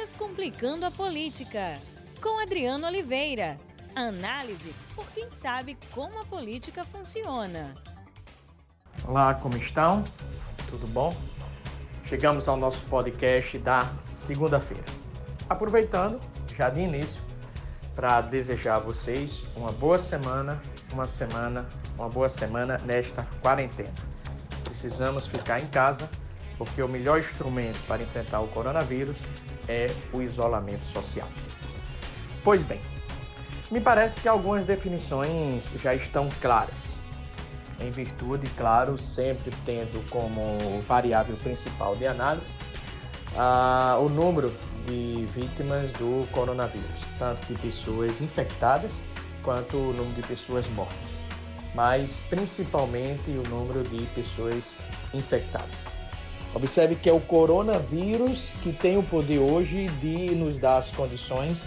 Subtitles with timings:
[0.00, 1.78] Descomplicando a Política,
[2.22, 3.58] com Adriano Oliveira.
[3.94, 7.74] Análise por quem sabe como a política funciona.
[9.06, 10.02] Olá, como estão?
[10.70, 11.14] Tudo bom?
[12.06, 13.92] Chegamos ao nosso podcast da
[14.26, 14.82] segunda-feira.
[15.50, 16.18] Aproveitando,
[16.56, 17.20] já de início,
[17.94, 20.62] para desejar a vocês uma boa semana,
[20.94, 23.92] uma semana, uma boa semana nesta quarentena.
[24.64, 26.08] Precisamos ficar em casa
[26.60, 29.16] porque o melhor instrumento para enfrentar o coronavírus
[29.66, 31.26] é o isolamento social.
[32.44, 32.78] Pois bem,
[33.70, 36.94] me parece que algumas definições já estão claras,
[37.80, 42.50] em virtude, claro, sempre tendo como variável principal de análise
[43.38, 44.54] ah, o número
[44.86, 49.00] de vítimas do coronavírus, tanto de pessoas infectadas
[49.42, 51.16] quanto o número de pessoas mortas,
[51.74, 54.76] mas principalmente o número de pessoas
[55.14, 55.99] infectadas.
[56.52, 61.62] Observe que é o coronavírus que tem o poder hoje de nos dar as condições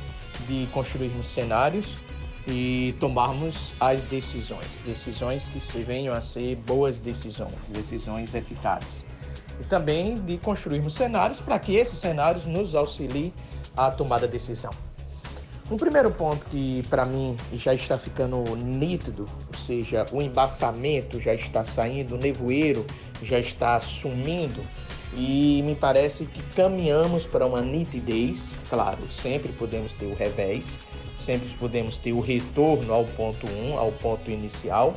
[0.47, 1.95] de construirmos cenários
[2.45, 9.05] e tomarmos as decisões, decisões que se venham a ser boas decisões, decisões eficazes.
[9.61, 13.33] E também de construirmos cenários para que esses cenários nos auxiliem
[13.77, 14.71] a tomar a decisão.
[15.71, 19.25] Um primeiro ponto que para mim já está ficando nítido,
[19.65, 22.85] seja, o embaçamento já está saindo, o nevoeiro
[23.21, 24.61] já está sumindo
[25.15, 30.77] e me parece que caminhamos para uma nitidez, claro, sempre podemos ter o revés,
[31.17, 34.93] sempre podemos ter o retorno ao ponto 1, um, ao ponto inicial,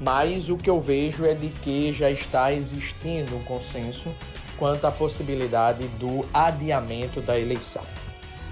[0.00, 4.14] mas o que eu vejo é de que já está existindo um consenso
[4.56, 7.82] quanto à possibilidade do adiamento da eleição.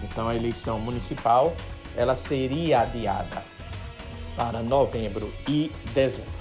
[0.03, 1.55] Então a eleição municipal
[1.97, 3.56] ela seria adiada
[4.37, 6.33] para novembro e dezembro.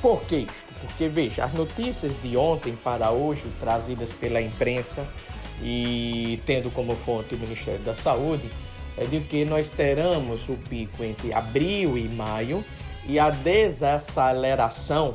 [0.00, 0.64] Por que isso?
[0.80, 5.06] Porque veja, as notícias de ontem para hoje trazidas pela imprensa
[5.62, 8.48] e tendo como fonte o Ministério da Saúde
[8.96, 12.64] é de que nós teremos o pico entre abril e maio
[13.06, 15.12] e a desaceleração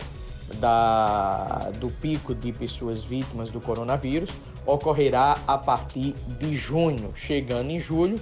[0.58, 4.31] da, do pico de pessoas vítimas do coronavírus
[4.66, 8.19] ocorrerá a partir de junho, chegando em julho,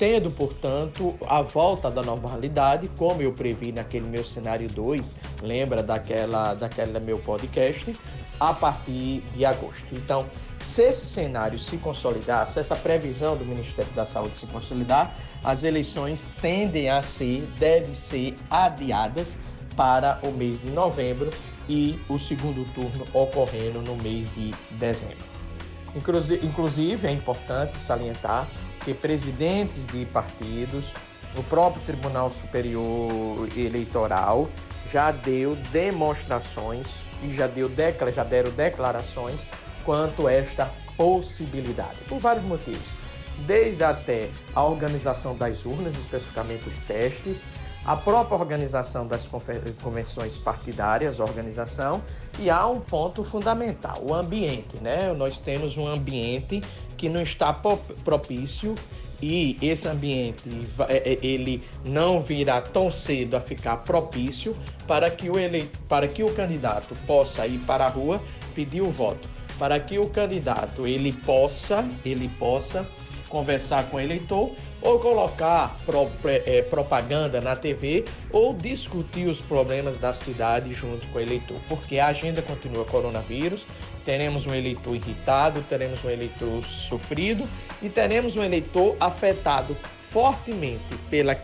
[0.00, 6.54] tendo, portanto, a volta da normalidade, como eu previ naquele meu cenário 2, lembra daquela,
[6.54, 7.94] daquela meu podcast,
[8.40, 9.84] a partir de agosto.
[9.92, 10.24] Então,
[10.64, 15.64] se esse cenário se consolidar, se essa previsão do Ministério da Saúde se consolidar, as
[15.64, 19.36] eleições tendem a ser, devem ser adiadas
[19.76, 21.30] para o mês de novembro
[21.68, 25.28] e o segundo turno ocorrendo no mês de dezembro.
[25.94, 28.48] Inclusive, é importante salientar
[28.84, 30.86] que presidentes de partidos,
[31.36, 34.48] o próprio Tribunal Superior Eleitoral
[34.90, 37.70] já deu demonstrações e já, deu,
[38.12, 39.46] já deram declarações
[39.84, 42.88] quanto a esta possibilidade, por vários motivos.
[43.46, 47.44] Desde até a organização das urnas, especificamente os testes,
[47.84, 49.28] a própria organização das
[49.82, 52.02] convenções partidárias, organização,
[52.38, 55.12] e há um ponto fundamental, o ambiente, né?
[55.12, 56.60] Nós temos um ambiente
[56.96, 57.52] que não está
[58.04, 58.74] propício
[59.22, 60.48] e esse ambiente
[60.88, 66.08] é, é, ele não virá tão cedo a ficar propício para que o ele, para
[66.08, 68.20] que o candidato possa ir para a rua
[68.54, 72.86] pedir o voto, para que o candidato ele possa ele possa
[73.30, 74.52] conversar com o eleitor
[74.82, 81.18] ou colocar pro, é, propaganda na TV ou discutir os problemas da cidade junto com
[81.18, 83.64] o eleitor, porque a agenda continua coronavírus,
[84.04, 87.48] teremos um eleitor irritado, teremos um eleitor sofrido
[87.80, 89.76] e teremos um eleitor afetado
[90.10, 91.34] fortemente pela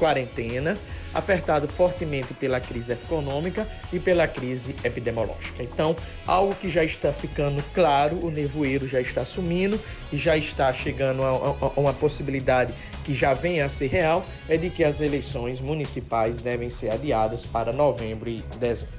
[0.00, 0.78] quarentena,
[1.12, 5.62] apertado fortemente pela crise econômica e pela crise epidemiológica.
[5.62, 5.94] Então,
[6.26, 9.78] algo que já está ficando claro, o nevoeiro já está sumindo
[10.10, 12.72] e já está chegando a, a, a uma possibilidade
[13.04, 17.44] que já vem a ser real, é de que as eleições municipais devem ser adiadas
[17.44, 18.94] para novembro e dezembro.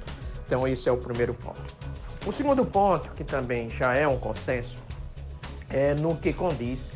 [0.46, 1.76] Então, esse é o primeiro ponto.
[2.24, 4.76] O segundo ponto, que também já é um consenso,
[5.68, 6.90] é no que condiz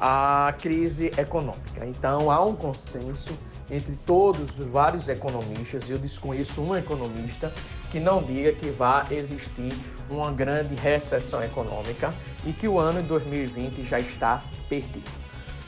[0.00, 1.84] a crise econômica.
[1.84, 3.36] Então, há um consenso
[3.70, 7.52] entre todos os vários economistas, eu desconheço um economista
[7.90, 9.72] que não diga que vai existir
[10.08, 12.12] uma grande recessão econômica
[12.44, 15.10] e que o ano de 2020 já está perdido.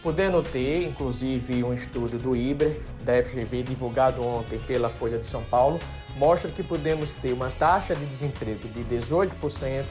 [0.02, 5.44] Podendo ter, inclusive, um estudo do IBRE, da FGV, divulgado ontem pela Folha de São
[5.44, 5.78] Paulo,
[6.16, 9.84] mostra que podemos ter uma taxa de desemprego de 18%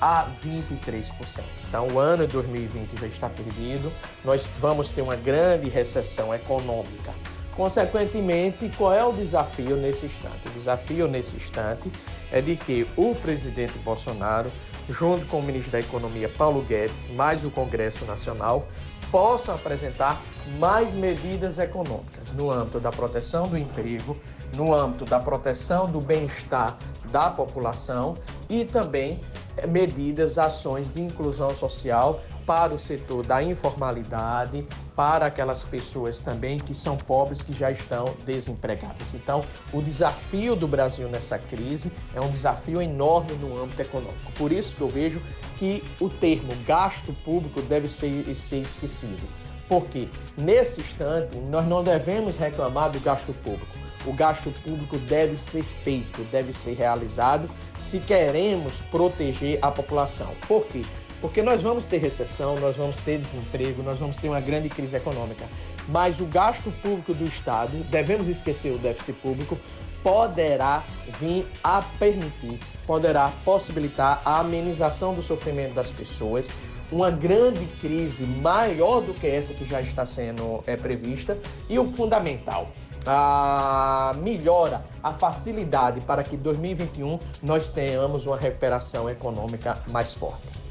[0.00, 1.42] a 23%.
[1.68, 3.92] Então, o ano de 2020 já está perdido,
[4.24, 7.12] nós vamos ter uma grande recessão econômica.
[7.58, 10.46] Consequentemente, qual é o desafio nesse instante?
[10.46, 11.90] O desafio nesse instante
[12.30, 14.48] é de que o presidente Bolsonaro
[14.88, 18.68] junto com o ministro da Economia Paulo Guedes, mais o Congresso Nacional,
[19.10, 20.22] possam apresentar
[20.56, 24.16] mais medidas econômicas no âmbito da proteção do emprego,
[24.56, 26.78] no âmbito da proteção do bem-estar
[27.10, 28.16] da população
[28.48, 29.18] e também
[29.56, 34.66] eh, medidas, ações de inclusão social para o setor da informalidade,
[34.96, 39.12] para aquelas pessoas também que são pobres, que já estão desempregadas.
[39.12, 44.32] Então, o desafio do Brasil nessa crise é um desafio enorme no âmbito econômico.
[44.34, 45.20] Por isso que eu vejo
[45.58, 49.28] que o termo gasto público deve ser, ser esquecido.
[49.68, 53.76] Porque, nesse instante, nós não devemos reclamar do gasto público.
[54.06, 57.46] O gasto público deve ser feito, deve ser realizado
[57.78, 60.34] se queremos proteger a população.
[60.48, 60.82] Por quê?
[61.20, 64.96] Porque nós vamos ter recessão, nós vamos ter desemprego, nós vamos ter uma grande crise
[64.96, 65.46] econômica.
[65.88, 69.58] Mas o gasto público do Estado, devemos esquecer o déficit público,
[70.02, 70.84] poderá
[71.20, 76.48] vir a permitir, poderá possibilitar a amenização do sofrimento das pessoas,
[76.90, 81.36] uma grande crise maior do que essa que já está sendo é, prevista
[81.68, 82.70] e o fundamental,
[83.06, 90.67] a melhora, a facilidade para que 2021 nós tenhamos uma recuperação econômica mais forte.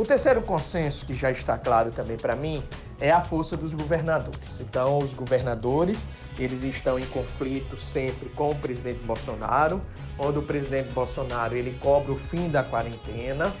[0.00, 2.62] O terceiro consenso, que já está claro também para mim,
[2.98, 4.58] é a força dos governadores.
[4.58, 6.06] Então, os governadores,
[6.38, 9.82] eles estão em conflito sempre com o presidente Bolsonaro,
[10.18, 13.52] onde o presidente Bolsonaro ele cobra o fim da quarentena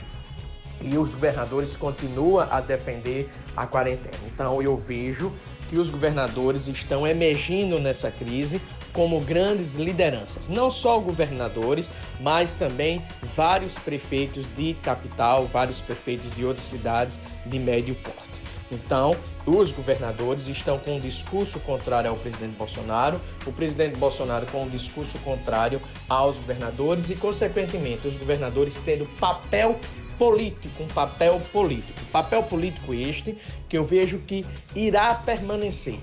[0.80, 4.16] e os governadores continuam a defender a quarentena.
[4.26, 5.30] Então, eu vejo
[5.68, 8.62] que os governadores estão emergindo nessa crise
[8.94, 10.48] como grandes lideranças.
[10.48, 11.90] Não só governadores,
[12.20, 13.02] mas também
[13.36, 18.30] vários prefeitos de capital, vários prefeitos de outras cidades de médio porte.
[18.72, 24.62] Então, os governadores estão com um discurso contrário ao presidente Bolsonaro, o presidente Bolsonaro com
[24.62, 29.78] um discurso contrário aos governadores e, consequentemente, os governadores tendo papel
[30.16, 31.98] político, um papel político.
[32.12, 33.36] Papel político este
[33.68, 35.98] que eu vejo que irá permanecer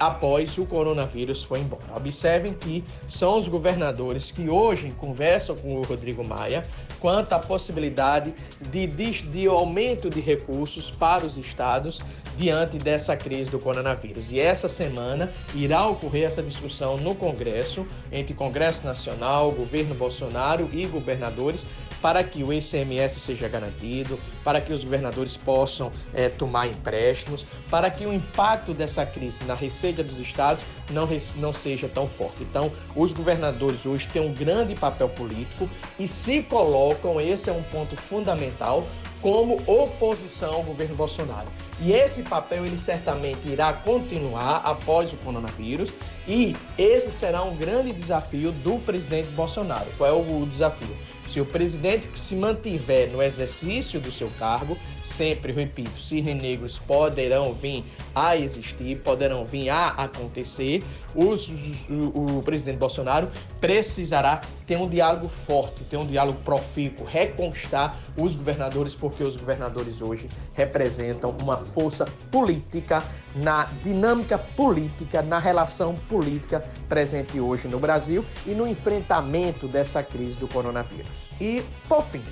[0.00, 1.84] após o coronavírus foi embora.
[1.96, 6.64] Observem que são os governadores que hoje conversam com o Rodrigo Maia
[7.00, 8.32] quanto à possibilidade
[8.70, 12.00] de, de, de, aumento de recursos para os estados
[12.38, 14.32] diante dessa crise do coronavírus.
[14.32, 20.86] E essa semana irá ocorrer essa discussão no Congresso, entre Congresso Nacional, governo Bolsonaro e
[20.86, 21.66] governadores,
[22.04, 27.88] para que o ICMS seja garantido, para que os governadores possam é, tomar empréstimos, para
[27.88, 32.42] que o impacto dessa crise na receita dos estados não, não seja tão forte.
[32.42, 35.66] Então, os governadores hoje têm um grande papel político
[35.98, 38.86] e se colocam, esse é um ponto fundamental,
[39.22, 41.48] como oposição ao governo Bolsonaro.
[41.80, 45.90] E esse papel ele certamente irá continuar após o coronavírus
[46.28, 49.86] e esse será um grande desafio do presidente Bolsonaro.
[49.96, 50.94] Qual é o desafio?
[51.34, 57.52] Se o presidente se mantiver no exercício do seu cargo, sempre, repito, cisnes negros poderão
[57.52, 57.82] vir
[58.14, 60.82] a existir, poderão vir a acontecer,
[61.14, 61.48] os,
[61.88, 63.30] o, o, presidente Bolsonaro
[63.60, 70.00] precisará ter um diálogo forte, ter um diálogo profícuo, reconquistar os governadores, porque os governadores
[70.00, 73.02] hoje representam uma força política
[73.34, 80.36] na dinâmica política, na relação política presente hoje no Brasil e no enfrentamento dessa crise
[80.36, 81.28] do coronavírus.
[81.40, 82.22] E, por fim,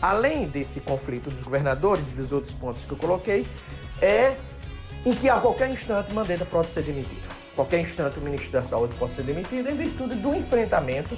[0.00, 3.46] além desse conflito dos governadores e dos outros pontos que eu coloquei,
[4.00, 4.36] é
[5.04, 7.22] em que a qualquer instante Mandetta pode ser demitido.
[7.54, 11.16] Qualquer instante o ministro da Saúde pode ser demitido em virtude do enfrentamento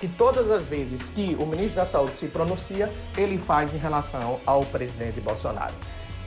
[0.00, 4.40] que todas as vezes que o ministro da Saúde se pronuncia, ele faz em relação
[4.44, 5.74] ao presidente Bolsonaro.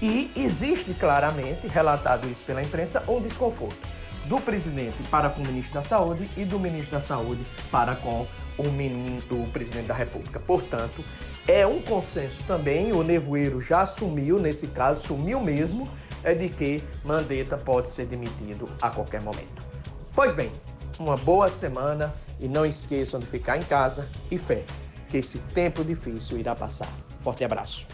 [0.02, 3.78] E existe claramente, relatado isso pela imprensa, um desconforto
[4.26, 8.28] do presidente para com o ministro da Saúde e do ministro da Saúde para com
[8.58, 10.40] o, ministro, o presidente da República.
[10.40, 11.04] Portanto,
[11.48, 15.90] é um consenso também, o Nevoeiro já assumiu, nesse caso, sumiu mesmo,
[16.24, 19.66] é de que Mandetta pode ser demitido a qualquer momento.
[20.14, 20.52] Pois bem,
[21.00, 24.64] uma boa semana e não esqueçam de ficar em casa e fé
[25.10, 26.92] que esse tempo difícil irá passar.
[27.22, 27.88] Forte abraço.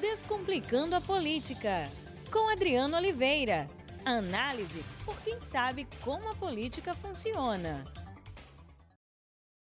[0.00, 1.88] Descomplicando a Política,
[2.30, 3.66] com Adriano Oliveira.
[4.04, 7.84] Análise por quem sabe como a política funciona.